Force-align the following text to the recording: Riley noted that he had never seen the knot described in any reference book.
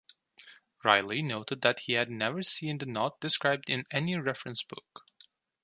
Riley 0.83 1.21
noted 1.21 1.61
that 1.61 1.81
he 1.81 1.93
had 1.93 2.09
never 2.09 2.41
seen 2.41 2.79
the 2.79 2.87
knot 2.87 3.19
described 3.21 3.69
in 3.69 3.85
any 3.91 4.15
reference 4.15 4.63
book. 4.63 5.03